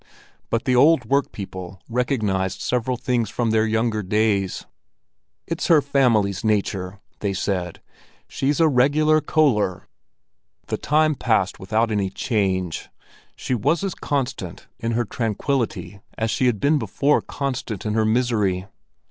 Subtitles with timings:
[0.49, 4.65] But the old workpeople recognized several things from their young days.
[5.45, 7.83] "It's her family's nature," they said.
[8.27, 9.83] "She's a regular Köller."
[10.69, 12.89] The time passed without any change;
[13.35, 18.03] she was as constant in her tranquillity as she had before been constant in her
[18.03, 18.65] misery.